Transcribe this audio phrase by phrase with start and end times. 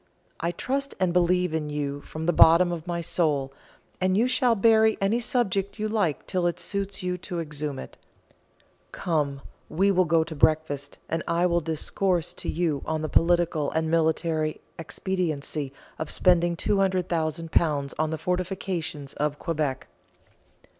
[0.39, 3.53] "I trust and believe in you from the bottom of my soul,
[4.01, 7.99] and you shall bury any subject you like till it suits you to exhume it.
[8.91, 13.69] Come, we will go to breakfast, and I will discourse to you on the political
[13.69, 19.85] and military expediency of spending £200,000 on the fortifications of Quebec."